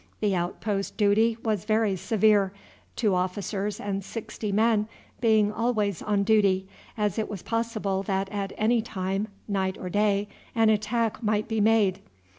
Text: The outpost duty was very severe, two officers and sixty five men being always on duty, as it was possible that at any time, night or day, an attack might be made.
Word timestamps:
The 0.19 0.35
outpost 0.35 0.97
duty 0.97 1.37
was 1.43 1.63
very 1.65 1.95
severe, 1.95 2.51
two 2.95 3.13
officers 3.13 3.79
and 3.79 4.03
sixty 4.03 4.49
five 4.49 4.55
men 4.55 4.87
being 5.19 5.51
always 5.51 6.01
on 6.01 6.23
duty, 6.23 6.67
as 6.97 7.19
it 7.19 7.29
was 7.29 7.43
possible 7.43 8.01
that 8.01 8.27
at 8.31 8.51
any 8.57 8.81
time, 8.81 9.27
night 9.47 9.77
or 9.77 9.91
day, 9.91 10.27
an 10.55 10.71
attack 10.71 11.21
might 11.21 11.47
be 11.47 11.61
made. 11.61 11.99